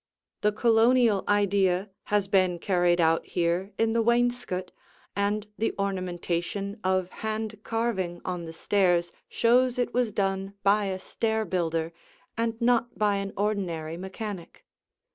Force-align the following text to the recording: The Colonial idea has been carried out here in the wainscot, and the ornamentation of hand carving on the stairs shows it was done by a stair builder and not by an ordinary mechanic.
The 0.41 0.51
Colonial 0.51 1.23
idea 1.27 1.91
has 2.05 2.27
been 2.27 2.57
carried 2.57 2.99
out 2.99 3.23
here 3.23 3.71
in 3.77 3.91
the 3.91 4.01
wainscot, 4.01 4.71
and 5.15 5.45
the 5.59 5.75
ornamentation 5.77 6.79
of 6.83 7.07
hand 7.11 7.59
carving 7.61 8.19
on 8.25 8.45
the 8.45 8.51
stairs 8.53 9.11
shows 9.29 9.77
it 9.77 9.93
was 9.93 10.11
done 10.11 10.55
by 10.63 10.85
a 10.85 10.97
stair 10.97 11.45
builder 11.45 11.93
and 12.35 12.59
not 12.59 12.97
by 12.97 13.17
an 13.17 13.31
ordinary 13.37 13.95
mechanic. 13.95 14.65